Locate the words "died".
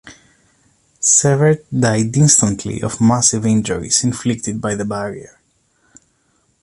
1.71-2.17